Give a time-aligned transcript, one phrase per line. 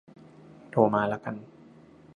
[0.71, 1.35] โทรมาละกัน